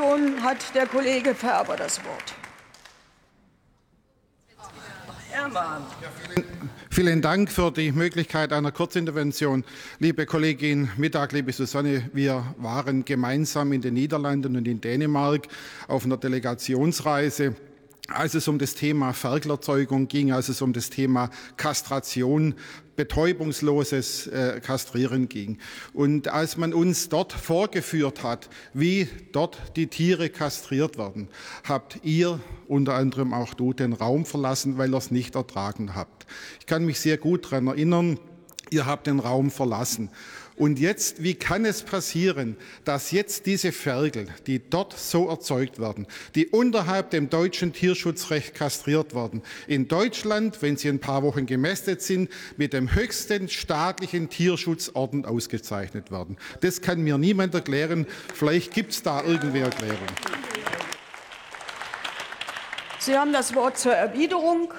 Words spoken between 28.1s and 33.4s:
hat, wie dort die Tiere kastriert werden, habt ihr, unter anderem